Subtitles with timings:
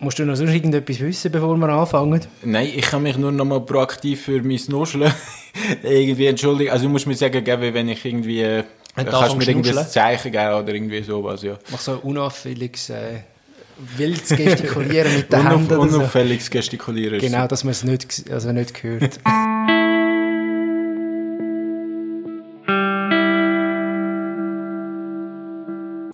[0.00, 2.20] Musst du noch sonst irgendetwas wissen, bevor wir anfangen?
[2.44, 5.12] Nein, ich kann mich nur noch mal proaktiv für mein Nuscheln
[5.82, 6.70] irgendwie entschuldigen.
[6.70, 8.42] Also du musst mir sagen, wenn ich irgendwie...
[8.42, 8.62] Äh,
[8.94, 11.58] kannst du mir irgendwie ein Zeichen geben oder irgendwie sowas, ja.
[11.70, 12.90] Mach so unauffälliges...
[12.90, 13.20] Äh
[13.96, 15.76] wildes Gestikulieren mit den Händen.
[15.76, 17.20] Unauffälliges Gestikulieren.
[17.20, 19.20] Genau, dass man es nicht, also nicht hört.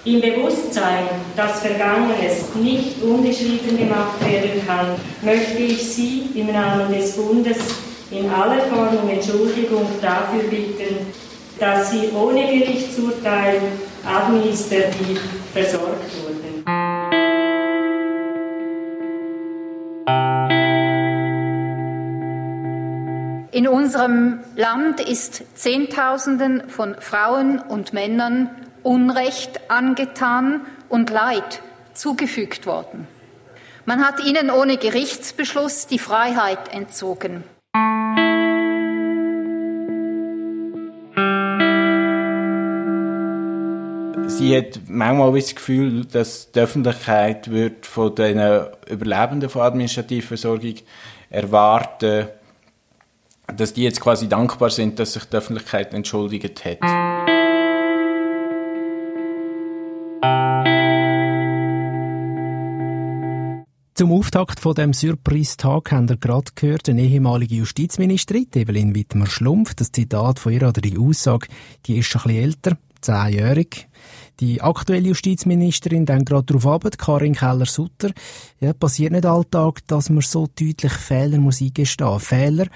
[0.07, 4.89] Im Bewusstsein, dass Vergangenes nicht unbeschrieben gemacht werden kann,
[5.23, 7.57] möchte ich Sie im Namen des Bundes
[8.11, 11.07] in aller Form um Entschuldigung dafür bitten,
[11.59, 13.63] dass Sie ohne Gerichtsurteil
[14.07, 15.23] administrativ
[15.55, 16.65] versorgt wurden.
[23.53, 28.51] In unserem Land ist Zehntausenden von Frauen und Männern
[28.85, 31.63] Unrecht angetan und Leid
[31.95, 33.09] zugefügt worden.
[33.87, 37.45] Man hat ihnen ohne Gerichtsbeschluss die Freiheit entzogen.
[44.27, 48.39] Sie hat manchmal das Gefühl, dass die Öffentlichkeit wird von den
[48.87, 50.75] Überlebenden von Administrativversorgung
[51.31, 52.29] erwarten,
[53.47, 57.24] dass die jetzt quasi dankbar sind, dass sich die Öffentlichkeit entschuldigt hat.
[63.97, 69.75] Zum Auftakt von dem Surprise-Tag haben wir gerade gehört, eine ehemalige Justizministerin, Evelyn Wittmer-Schlumpf.
[69.75, 71.47] Das Zitat von ihr oder die Aussage,
[71.87, 73.87] die ist schon ein bisschen älter, zehnjährig.
[74.41, 78.11] Die aktuelle Justizministerin dann gerade darauf ab, Karin Keller-Sutter.
[78.59, 82.19] Ja, passiert nicht alltag, dass man so deutlich Fehler muss eingestehen.
[82.19, 82.67] Fehler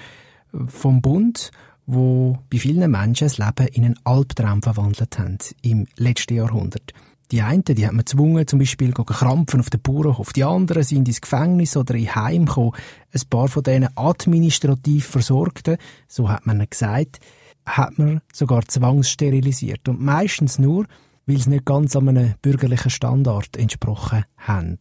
[0.67, 1.51] vom Bund,
[1.85, 6.93] wo bei vielen Menschen das Leben in einen Albtraum verwandelt haben im letzten Jahrhundert.
[7.31, 10.33] Die einen, die hat man gezwungen, zum Beispiel krampfen auf den Bauernhof.
[10.33, 12.71] Die anderen sind ins Gefängnis oder in Heim gekommen.
[13.13, 17.19] Ein paar von denen administrativ Versorgten, so hat man gesagt,
[17.65, 19.87] hat man sogar zwangssterilisiert.
[19.87, 20.85] Und meistens nur,
[21.27, 24.79] weil sie nicht ganz an einem bürgerlichen Standard entsprochen haben.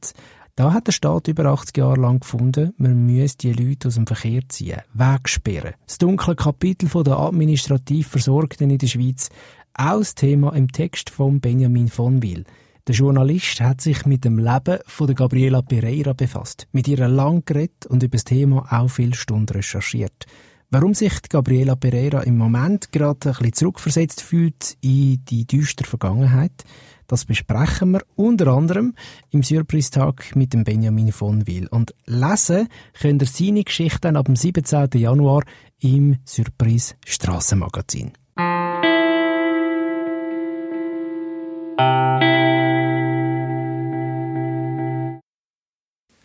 [0.57, 4.09] Da hat der Staat über 80 Jahre lang gefunden, man müsse die Leute aus dem
[4.09, 5.75] Verkehr ziehen, wegsperren.
[5.87, 9.29] Das dunkle Kapitel der administrativ Versorgten in der Schweiz
[9.79, 12.45] auch das Thema im Text von Benjamin von Wil.
[12.87, 17.45] Der Journalist hat sich mit dem Leben von der Gabriela Pereira befasst, mit ihr lang
[17.45, 20.27] geredet und über das Thema auch viele Stunden recherchiert.
[20.71, 26.65] Warum sich Gabriela Pereira im Moment gerade ein bisschen zurückversetzt fühlt in die düstere Vergangenheit,
[27.07, 28.95] das besprechen wir unter anderem
[29.31, 31.69] im Surprise-Tag mit dem Benjamin von Wil.
[31.69, 32.69] Und lesen
[33.01, 34.89] könnt ihr seine Geschichte ab dem 17.
[34.95, 35.45] Januar
[35.81, 38.13] im Surprise Strassenmagazin.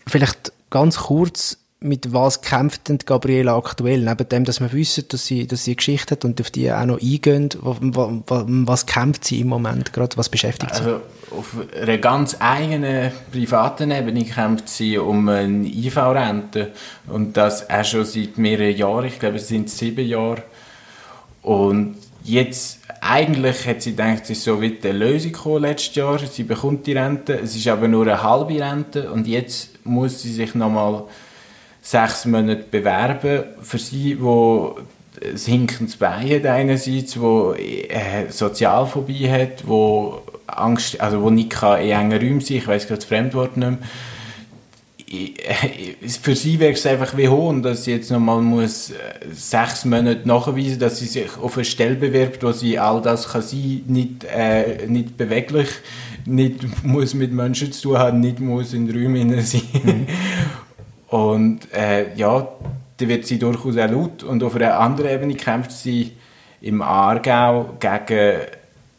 [0.07, 3.99] Vielleicht ganz kurz, mit was kämpft denn Gabriela aktuell?
[3.99, 6.71] Neben dem, dass wir wissen, dass sie, dass sie eine Geschichte hat und auf die
[6.71, 10.15] auch noch eingehen, was, kämpft sie im Moment gerade?
[10.15, 10.81] Was beschäftigt sie?
[10.81, 16.71] Also, auf einer ganz eigenen privaten Ebene kämpft sie um eine IV-Rente.
[17.07, 19.05] Und das auch schon seit mehreren Jahren.
[19.05, 20.43] Ich glaube, es sind sieben Jahre.
[21.41, 26.19] Und jetzt eigentlich hat sie gedacht, es ist so wie eine Lösung gekommen letztes Jahr.
[26.19, 30.31] Sie bekommt die Rente, es ist aber nur eine halbe Rente und jetzt muss sie
[30.31, 31.03] sich nochmal
[31.81, 33.43] sechs Monate bewerben.
[33.61, 34.77] Für sie, wo
[35.21, 41.81] ein hinkendes Bein hat einerseits, wo äh, Sozialphobie hat, wo Angst, also wo nicht kann
[41.81, 43.79] in engen Räumen sein, ich weiß gerade das Fremdwort nicht mehr,
[46.21, 48.95] für sie wäre es einfach wie Hohn, dass sie jetzt nochmal muss äh,
[49.31, 53.41] sechs Monate nachweisen, dass sie sich auf eine Stelle bewirbt, wo sie all das kann
[53.41, 55.69] sein, nicht, äh, nicht beweglich,
[56.25, 59.61] nicht muss mit Menschen zu tun haben, nicht muss in Räumen sein.
[59.71, 60.07] Mhm.
[61.07, 62.47] Und äh, ja,
[62.97, 64.23] da wird sie durchaus auch laut.
[64.23, 66.13] Und auf einer anderen Ebene kämpft sie
[66.61, 68.37] im Aargau gegen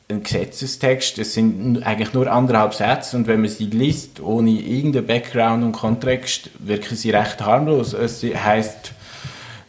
[0.08, 1.18] ein Gesetzestext.
[1.18, 5.72] Es sind eigentlich nur anderthalb Sätze und wenn man sie liest, ohne irgendeinen Background und
[5.72, 7.94] Kontext, wirken sie recht harmlos.
[7.94, 8.92] Es heißt,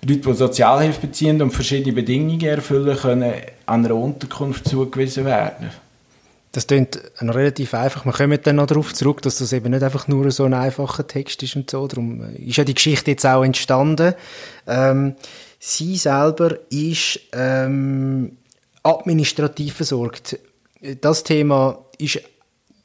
[0.08, 3.34] Leute, die Sozialhilfe beziehen und verschiedene Bedingungen erfüllen, können
[3.66, 5.72] an einer Unterkunft zugewiesen werden.
[6.52, 8.06] Das klingt relativ einfach.
[8.06, 11.06] Wir kommen dann noch darauf zurück, dass das eben nicht einfach nur so ein einfacher
[11.06, 11.86] Text ist und so.
[11.88, 14.14] Darum ist ja die Geschichte jetzt auch entstanden.
[14.66, 15.16] Ähm,
[15.60, 18.38] sie selber ist ähm,
[18.86, 20.40] administrativ versorgt.
[21.02, 22.22] Das Thema ist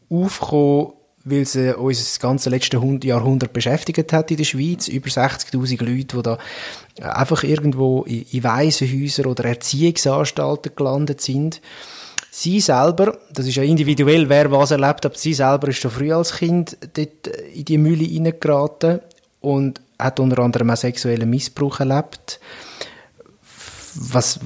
[0.08, 0.92] aufgekommen,
[1.24, 4.88] weil es uns das ganze letzte Jahrhundert beschäftigt hat in der Schweiz.
[4.88, 6.38] Über 60.000 Leute, die da
[7.02, 11.60] einfach irgendwo in Waisenhäusern oder Erziehungsanstalten gelandet sind.
[12.30, 16.12] Sie selber, das ist ja individuell, wer was erlebt, aber sie selber ist schon früh
[16.12, 19.00] als Kind dort in die Mühle hineingeraten
[19.40, 22.40] und hat unter anderem auch sexuellen Missbrauch erlebt.
[23.94, 24.40] Was,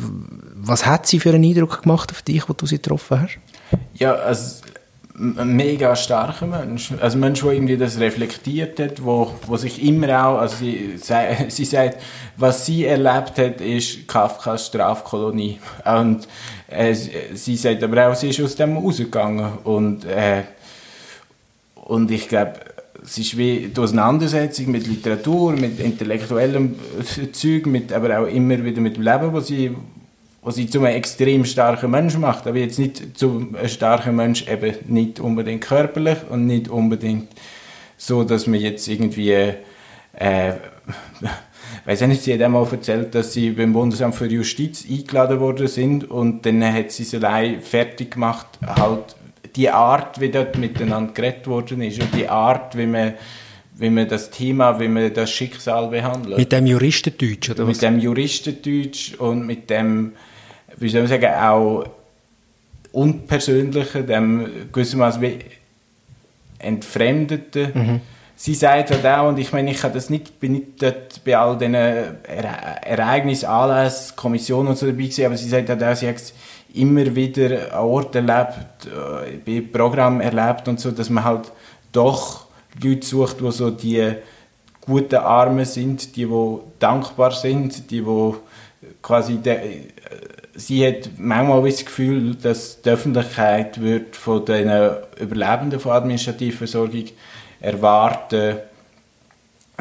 [0.55, 3.39] was hat sie für einen Eindruck gemacht auf dich, wo du sie getroffen hast?
[3.95, 4.63] Ja, also
[5.17, 6.93] ein mega starker Mensch.
[7.01, 10.99] Also ein Mensch, der irgendwie das reflektiert hat, wo, wo sich immer auch, also sie,
[11.49, 11.99] sie sagt,
[12.37, 15.61] was sie erlebt hat, ist Kafkas Strafkolonie.
[15.85, 16.27] Und
[16.69, 19.59] äh, sie sagt aber auch, sie ist aus dem rausgegangen.
[19.63, 20.43] Und, äh,
[21.85, 22.55] und ich glaube,
[23.03, 26.77] es ist wie die Auseinandersetzung mit Literatur, mit intellektuellem
[27.33, 29.75] Zeug, mit, aber auch immer wieder mit dem Leben, wo sie,
[30.43, 34.47] was sie zu einem extrem starken Menschen macht, aber jetzt nicht zu einem starken Mensch
[34.49, 37.29] eben nicht unbedingt körperlich und nicht unbedingt
[37.97, 39.33] so, dass man jetzt irgendwie
[40.13, 40.53] äh,
[41.85, 45.69] weiß ich nicht, sie hat einmal erzählt, dass sie beim Bundesamt für Justiz eingeladen worden
[45.69, 49.17] sind und dann hat sie es allein fertig gemacht, halt
[49.57, 53.15] die Art, wie dort miteinander geredet worden ist und die Art, wie man
[53.77, 56.39] wie man das Thema, wie man das Schicksal behandelt.
[56.39, 57.75] Mit dem Juristendeutsch, oder was?
[57.75, 60.13] Mit dem Juristendeutsch und mit dem
[60.77, 61.85] wie soll man sagen, auch
[62.93, 65.39] unpersönlichen, dem gewissermaßen wie
[66.59, 67.71] entfremdeten.
[67.75, 68.01] Mhm.
[68.37, 71.57] Sie sagt halt auch, und ich meine, ich das nicht, bin nicht dort bei all
[71.57, 76.17] diesen Ereignissen, Anlässen, Kommissionen und so dabei gewesen, aber sie sagt halt auch, sie hat
[76.75, 81.53] immer wieder an Orten erlebt, äh, bei Programmen erlebt und so, dass man halt
[81.93, 82.47] doch
[82.83, 84.13] Leute sucht, die so die
[84.81, 88.35] guten Armen sind, die, die dankbar sind, die, die
[89.01, 89.83] quasi de,
[90.55, 94.69] sie hat manchmal das Gefühl, dass die Öffentlichkeit wird von den
[95.19, 97.07] Überlebenden von Administrativversorgung
[97.61, 98.57] erwarten,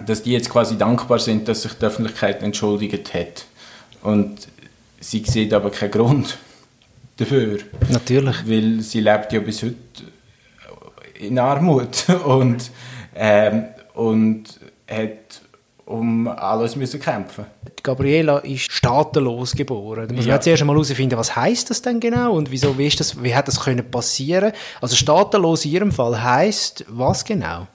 [0.05, 3.45] dass die jetzt quasi dankbar sind, dass sich die Öffentlichkeit entschuldigt hat.
[4.01, 4.47] Und
[4.99, 6.37] sie sieht aber keinen Grund
[7.23, 7.59] dafür.
[7.89, 8.35] Natürlich.
[8.47, 9.75] Weil sie lebt ja bis heute
[11.19, 12.71] in Armut und,
[13.15, 14.59] ähm, und
[14.89, 15.41] hat
[15.85, 17.45] um alles müssen kämpfen.
[17.81, 20.07] Gabriela ist staatenlos geboren.
[20.07, 20.41] Da muss man ja.
[20.41, 23.47] zuerst einmal herausfinden, was heißt das denn genau und wieso, wie, ist das, wie hat
[23.47, 24.53] das können passieren?
[24.79, 27.67] Also staatenlos in ihrem Fall heißt was genau?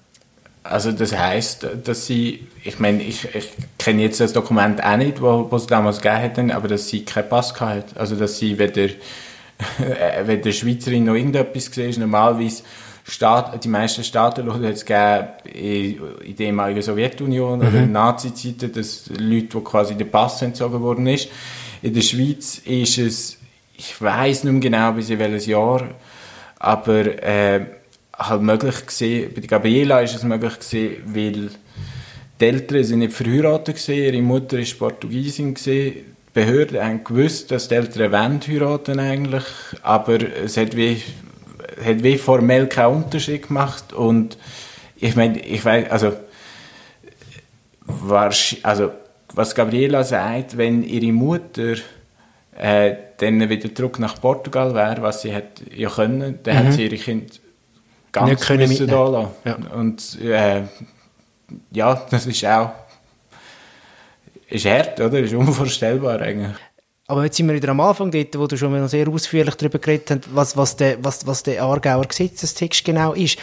[0.63, 3.49] Also das heißt, dass sie, ich meine, ich, ich
[3.79, 7.29] kenne jetzt das Dokument auch nicht, wo es damals gegeben hat, aber dass sie keinen
[7.29, 7.97] Pass hat.
[7.97, 8.89] Also dass sie weder,
[10.25, 11.99] weder Schweizerin noch irgendetwas gesehen ist.
[11.99, 12.63] Normalerweise
[13.11, 15.29] Staat, die meisten Staaten hat es gegeben
[16.25, 17.67] in, der ehemaligen Sowjetunion mhm.
[17.67, 21.29] oder in Nazi-Zeiten, dass Leute, die quasi der Pass entzogen worden ist.
[21.81, 23.39] In der Schweiz ist es,
[23.75, 25.89] ich weiß nicht mehr genau bis in welches Jahr,
[26.59, 27.65] aber äh,
[28.13, 31.49] halt möglich gesehen, bei der Gabriela ist es möglich gesehen, weil
[32.41, 37.67] die Eltern sind nicht verheiratet gesehen, ihre Mutter ist Portugiesin gesehen, Behörden haben gewusst, dass
[37.67, 39.45] die Eltern wollen heiraten eigentlich,
[39.83, 41.03] aber es hat wie
[41.85, 44.39] hat wie formell keinen Unterschied gemacht und
[44.97, 46.13] ich meine, ich weiß, also,
[48.63, 48.91] also
[49.35, 51.75] was Gabriela sagt, wenn ihre Mutter
[52.57, 56.67] äh, dann wieder zurück nach Portugal wäre, was sie hat ja können, dann mhm.
[56.67, 57.35] hat sie ihre Kinder
[58.13, 59.31] ganz Nicht können müssen da lassen.
[59.45, 59.57] Ja.
[59.75, 60.63] Und äh,
[61.73, 62.71] ja, das ist auch
[64.49, 65.21] ist hart, oder?
[65.21, 66.57] Ist unvorstellbar eigentlich.
[67.07, 69.79] Aber jetzt sind wir wieder am Anfang dort, wo du schon mal sehr ausführlich darüber
[69.79, 73.39] geredet hast, was, was, der, was, was der Aargauer Gesetzestext genau ist.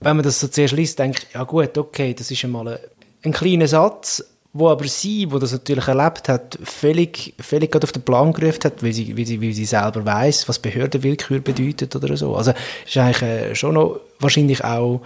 [0.00, 2.78] Wenn man das so zuerst liest, denkt ja gut, okay, das ist einmal ein,
[3.24, 8.02] ein kleiner Satz, wo aber sie, wo das natürlich erlebt hat, völlig, völlig auf den
[8.02, 12.16] Plan gerufen hat, weil sie, weil sie, weil sie selber weiß, was Behördenwillkür bedeutet oder
[12.16, 12.36] so.
[12.36, 12.52] Also
[12.86, 15.00] ist eigentlich äh, schon noch wahrscheinlich auch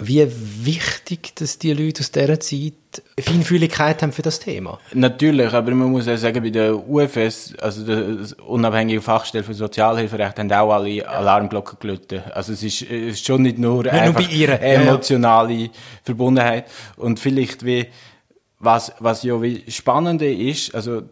[0.00, 0.26] wie
[0.64, 2.72] wichtig, dass die Leute aus dieser Zeit
[3.20, 4.78] Feinfühligkeit haben für das Thema.
[4.94, 10.38] Natürlich, aber man muss auch sagen, bei der UFS, also der unabhängige Fachstelle für Sozialhilferecht,
[10.38, 12.22] haben auch alle Alarmglocken gelötet.
[12.32, 15.70] Also es ist, ist schon nicht nur, nicht einfach nur ihrer, emotionale ja, ja.
[16.04, 16.66] Verbundenheit.
[16.96, 17.86] Und vielleicht wie,
[18.60, 21.02] was, was ja wie spannende ist, also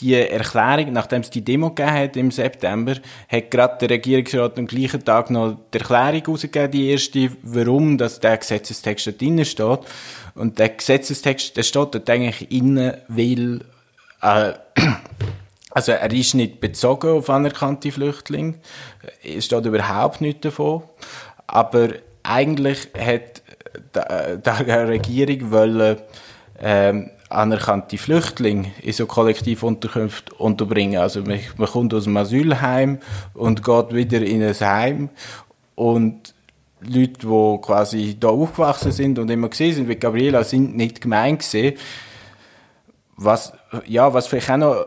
[0.00, 2.96] die Erklärung, nachdem es die Demo hat im September,
[3.28, 8.18] hat gerade der Regierungsrat am gleichen Tag noch die Erklärung rausgegeben, die erste, warum dass
[8.18, 9.80] der Gesetzestext da drin steht.
[10.34, 13.60] Und der Gesetzestext, der steht dort eigentlich innen, weil,
[14.20, 14.52] äh,
[15.70, 18.54] also er ist nicht bezogen auf anerkannte Flüchtlinge,
[19.22, 20.82] es steht überhaupt nichts davon,
[21.46, 21.90] aber
[22.24, 23.42] eigentlich hat
[24.44, 25.98] die Regierung wollen,
[26.60, 30.98] ähm, anerkannte Flüchtlinge in so Kollektivunterkünfte unterbringen.
[30.98, 32.98] Also man, man kommt aus dem Asylheim
[33.34, 35.10] und geht wieder in ein Heim
[35.74, 36.34] und
[36.80, 41.40] Leute, die quasi da aufgewachsen sind und immer gesehen sind wie Gabriela, sind nicht gemeint
[41.40, 41.76] gesehen.
[43.16, 43.52] Was,
[43.86, 44.86] ja, was vielleicht auch noch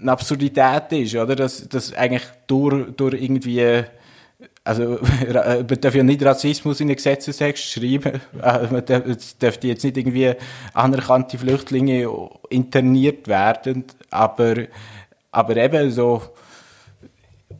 [0.00, 1.34] eine Absurdität ist, oder?
[1.34, 3.84] Dass, dass eigentlich durch, durch irgendwie,
[4.64, 4.98] also,
[5.32, 8.20] man darf ja nicht Rassismus in den Gesetzestext schreiben.
[8.42, 10.34] Äh, man darf jetzt nicht irgendwie
[10.74, 12.08] anerkannte Flüchtlinge
[12.50, 14.66] interniert werden, aber,
[15.30, 16.22] aber eben so,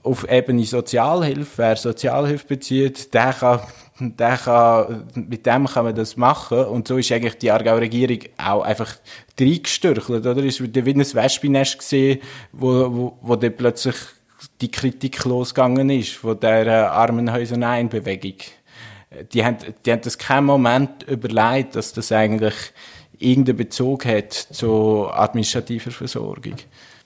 [0.06, 3.60] auf Ebene Sozialhilfe, wer Sozialhilfe bezieht, der kann,
[3.98, 6.64] der kann, mit dem kann man das machen.
[6.64, 8.94] Und so ist eigentlich die Aargauer Regierung auch einfach
[9.38, 10.42] reingestürchelt, oder?
[10.44, 12.20] Ist wie ein Wespennest gesehen,
[12.52, 13.96] wo, wo, wo dann plötzlich
[14.60, 18.36] die Kritik losgegangen ist von der Armenhäuser Nein Bewegung.
[19.32, 22.54] Die haben, die haben das keinen Moment überlegt, dass das eigentlich
[23.18, 26.56] irgendeinen Bezug hat zu administrativer Versorgung.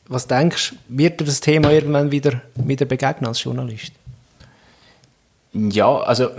[0.09, 3.93] Was denkst du, wird dir das Thema irgendwann wieder, wieder begegnen als Journalist?
[5.53, 6.31] Ja, also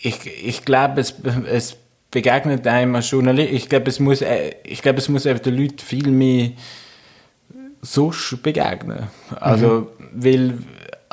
[0.00, 1.14] ich, ich glaube, es,
[1.50, 1.76] es
[2.10, 3.52] begegnet einem als Journalist.
[3.52, 6.50] Ich glaube, es muss, äh, ich glaube, es muss einfach den Leuten viel mehr
[7.84, 9.08] sonst begegnen.
[9.38, 10.08] Also, mhm.
[10.12, 10.58] weil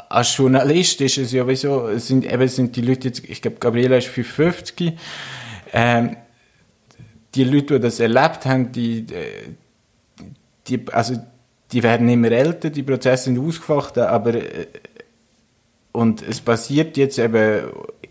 [0.09, 3.57] als Journalist ist es ja wieso, es sind, eben sind die Leute jetzt, ich glaube,
[3.59, 4.93] Gabriela ist 55,
[5.73, 6.17] ähm,
[7.35, 9.05] die Leute, die das erlebt haben, die,
[10.67, 11.15] die, also,
[11.71, 14.67] die werden immer älter, die Prozesse sind ausgefacht, aber äh,
[15.93, 17.69] und es passiert jetzt eben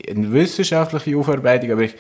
[0.09, 1.95] eine wissenschaftliche Aufarbeitung, aber ich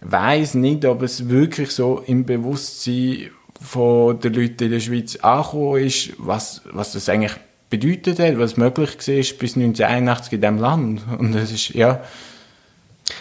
[0.00, 3.30] weiß nicht, ob es wirklich so im Bewusstsein
[3.62, 7.32] von der Leute in der Schweiz angekommen ist, was, was das eigentlich
[7.70, 11.02] bedeutet hat, was möglich war bis 1981 in diesem Land.
[11.18, 12.02] Und das ist, ja,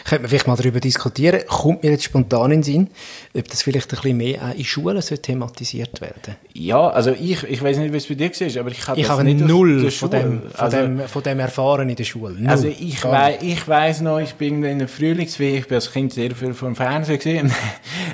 [0.05, 1.41] könnte man vielleicht mal darüber diskutieren.
[1.47, 2.89] Kommt mir jetzt spontan in den Sinn,
[3.33, 7.43] ob das vielleicht ein bisschen mehr auch in Schulen so thematisiert werden Ja, also ich,
[7.43, 9.89] ich weiß nicht, es bei dir war, aber ich habe ich das habe nicht null
[9.91, 12.35] von dem, von, also, dem, von dem erfahren in der Schule.
[12.35, 12.49] Null.
[12.49, 16.13] Also ich, wei ich weiss noch, ich bin in der Frühlingsferie, ich bin als Kind
[16.13, 17.53] sehr viel vom Fernsehen gesehen.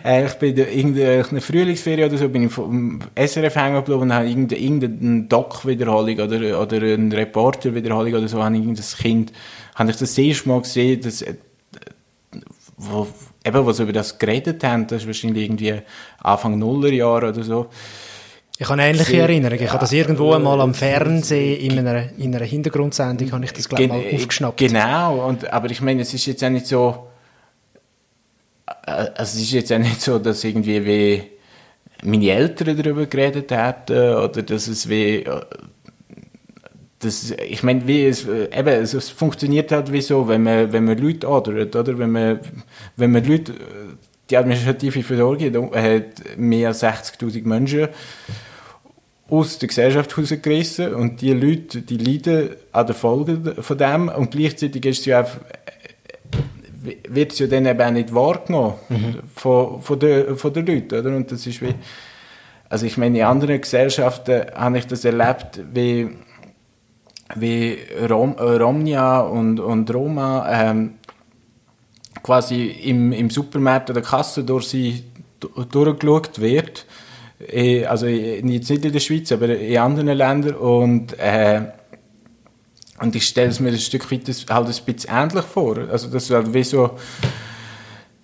[0.04, 4.14] Äh, ich bin in der Frühlingsferie oder so, bin ich vom SRF hängen geblieben und
[4.14, 9.34] habe irgendeine, irgendeine Doc-Wiederholung oder, oder eine Reporter-Wiederholung oder so, habe ich irgendein Kind,
[9.76, 11.24] habe ich das erste Mal gesehen, dass
[12.78, 13.08] wo,
[13.44, 15.82] eben, was über das geredet haben, das ist wahrscheinlich irgendwie
[16.20, 17.68] Anfang Nullerjahre oder so.
[18.60, 19.64] Ich habe ähnliche Sie, Erinnerungen.
[19.64, 23.70] Ich habe das irgendwo einmal am Fernsehen in einer, in einer Hintergrundsendung habe ich das
[23.70, 24.58] glaube mal aufgeschnappt.
[24.58, 25.28] Genau.
[25.28, 27.17] Und, aber ich meine, es ist jetzt auch nicht so, äh,
[29.16, 31.24] es ist jetzt auch nicht so, dass irgendwie wie
[32.04, 35.26] meine Eltern darüber geredet hätten oder dass es wie
[37.00, 40.86] das, ich meine, wie es, eben, es, es funktioniert halt wie so, wenn man, wenn
[40.86, 41.98] man Leute ordert, oder?
[41.98, 42.40] Wenn man,
[42.96, 43.54] wenn man Leute,
[44.30, 47.88] die administrative Versorgung hat mehr als 60.000 Menschen
[49.30, 54.32] aus der Gesellschaft rausgerissen und die Leute, die leiden an den Folgen von dem und
[54.32, 55.30] gleichzeitig ist es ja auch,
[57.10, 59.16] wird es ja dann eben auch nicht wahrgenommen mhm.
[59.36, 61.16] von, von, den, von den Leuten, oder?
[61.16, 61.74] Und das ist wie,
[62.70, 66.10] also ich meine, in anderen Gesellschaften habe ich das erlebt, wie
[67.36, 67.78] wie
[68.10, 70.96] Rom, äh, Romnia und, und Roma ähm,
[72.24, 75.04] quasi im, im Supermarkt oder Kasse durch sie
[75.72, 76.86] durchgeschaut wird.
[77.40, 80.56] Äh, also jetzt nicht in der Schweiz, aber in anderen Ländern.
[80.56, 81.62] Und, äh,
[83.00, 85.78] und ich stelle es mir ein Stück weit halt ein bisschen ähnlich vor.
[85.90, 86.98] Also das ist halt wie so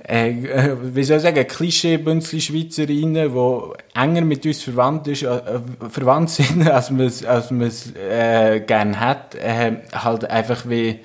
[0.05, 5.41] äh, äh, wie soll ich sagen, Klischee-Bünzli Schweizerinnen, die enger mit uns verwandt, ist, äh,
[5.89, 7.51] verwandt sind, als man es als
[7.95, 10.99] äh, gerne hat, äh, halt einfach wie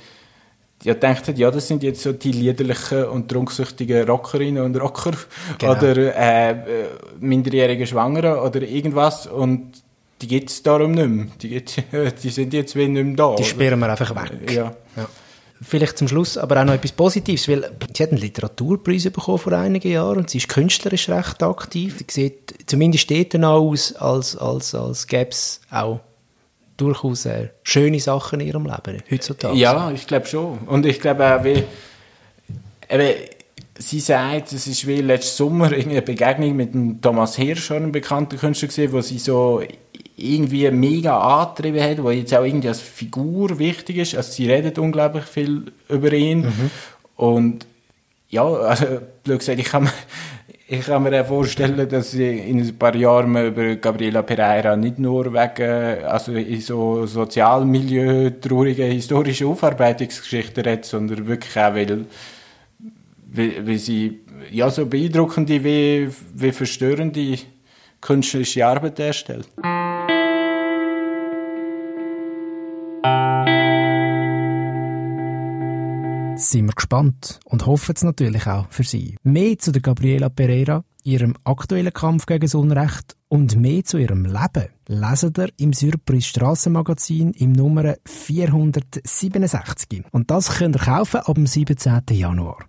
[0.85, 5.13] ja, denkt ja, das sind jetzt so die liederlichen und trunksüchtigen Rockerinnen und Rocker
[5.59, 5.73] genau.
[5.73, 6.57] oder äh,
[7.19, 9.73] minderjährige Schwangere oder irgendwas und
[10.21, 11.27] die gibt es darum nicht mehr.
[11.41, 11.65] Die,
[12.23, 13.35] die sind jetzt wie nicht mehr da.
[13.37, 14.51] Die sperren wir einfach weg.
[14.51, 14.75] Ja.
[14.97, 15.09] ja
[15.61, 19.53] vielleicht zum Schluss aber auch noch etwas Positives, weil sie hat einen Literaturpreis bekommen vor
[19.53, 21.99] einigen Jahren und sie ist künstlerisch recht aktiv.
[21.99, 26.01] Sie sieht zumindest dort aus, als, als, als gäbe es auch
[26.77, 29.57] durchaus äh, schöne Sachen in ihrem Leben heutzutage.
[29.57, 30.59] Ja, ich glaube schon.
[30.59, 31.65] Und ich glaube auch, wie,
[32.89, 33.15] eben,
[33.77, 38.39] sie sagt, es ist wie letzten Sommer eine Begegnung mit dem Thomas Hirsch, einem bekannten
[38.39, 39.61] Künstler gesehen, wo sie so
[40.19, 44.17] irgendwie mega angetrieben hat, wo jetzt auch irgendwie als Figur wichtig ist.
[44.17, 46.41] Also sie redet unglaublich viel über ihn.
[46.41, 46.71] Mhm.
[47.17, 47.67] Und
[48.29, 48.87] ja, also,
[49.25, 49.93] gesagt, ich kann mir,
[50.67, 54.99] ich kann mir auch vorstellen, dass in ein paar Jahren man über Gabriela Pereira nicht
[54.99, 62.05] nur wegen, also in so Sozialmilieu, traurige historische Aufarbeitungsgeschichten redet, sondern wirklich auch, weil,
[63.33, 64.21] weil, weil sie
[64.51, 67.39] ja so beeindruckende wie, wie verstörende
[68.01, 69.49] künstlerische Arbeit darstellt.
[76.39, 79.17] Sind wir gespannt und hoffen es natürlich auch für Sie.
[79.23, 84.25] Mehr zu der Gabriela Pereira ihrem aktuellen Kampf gegen das Unrecht und mehr zu ihrem
[84.25, 90.05] Leben lesen ihr im Surprise Strassenmagazin im Nummer 467.
[90.13, 92.03] Und das könnt ihr kaufen ab dem 17.
[92.11, 92.69] Januar.